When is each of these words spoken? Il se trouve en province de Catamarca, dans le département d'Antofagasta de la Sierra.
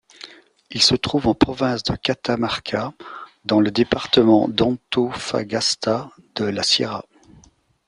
Il 0.71 0.81
se 0.81 0.95
trouve 0.95 1.27
en 1.27 1.35
province 1.35 1.83
de 1.83 1.95
Catamarca, 1.95 2.91
dans 3.45 3.59
le 3.61 3.69
département 3.69 4.47
d'Antofagasta 4.47 6.09
de 6.33 6.45
la 6.45 6.63
Sierra. 6.63 7.05